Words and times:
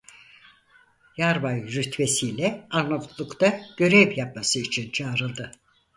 Yarbay 1.17 1.61
rütbesiyle 1.73 2.67
Arnavutluk'ta 2.71 3.59
görev 3.77 4.17
yapması 4.17 4.59
için 4.59 4.91
çağrıldı. 4.91 5.51